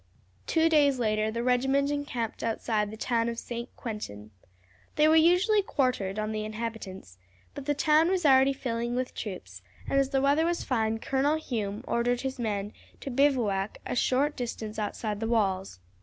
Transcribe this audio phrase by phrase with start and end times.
[0.47, 3.69] Two days later the regiment encamped outside the town of St.
[3.75, 4.31] Quentin.
[4.95, 7.19] They were usually quartered on the inhabitants;
[7.53, 11.35] but the town was already filled with troops, and as the weather was fine Colonel
[11.35, 15.79] Hume ordered his men to bivouac a short distance outside the walls.